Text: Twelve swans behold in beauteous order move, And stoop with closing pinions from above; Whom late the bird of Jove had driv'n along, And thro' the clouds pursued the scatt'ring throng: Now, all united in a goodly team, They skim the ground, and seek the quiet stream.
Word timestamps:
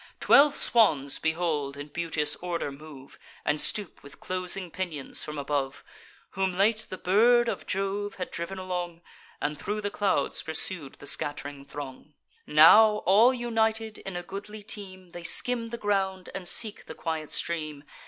Twelve 0.19 0.55
swans 0.55 1.19
behold 1.19 1.77
in 1.77 1.89
beauteous 1.89 2.35
order 2.37 2.71
move, 2.71 3.19
And 3.45 3.61
stoop 3.61 4.01
with 4.01 4.19
closing 4.19 4.71
pinions 4.71 5.23
from 5.23 5.37
above; 5.37 5.83
Whom 6.31 6.57
late 6.57 6.87
the 6.89 6.97
bird 6.97 7.47
of 7.47 7.67
Jove 7.67 8.15
had 8.15 8.31
driv'n 8.31 8.57
along, 8.57 9.01
And 9.39 9.59
thro' 9.59 9.79
the 9.79 9.91
clouds 9.91 10.41
pursued 10.41 10.93
the 10.95 11.05
scatt'ring 11.05 11.65
throng: 11.67 12.15
Now, 12.47 13.03
all 13.05 13.31
united 13.31 13.99
in 13.99 14.15
a 14.15 14.23
goodly 14.23 14.63
team, 14.63 15.11
They 15.11 15.21
skim 15.21 15.67
the 15.69 15.77
ground, 15.77 16.31
and 16.33 16.47
seek 16.47 16.85
the 16.85 16.95
quiet 16.95 17.29
stream. 17.29 17.83